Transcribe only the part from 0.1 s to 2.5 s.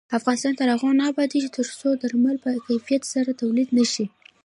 افغانستان تر هغو نه ابادیږي، ترڅو درمل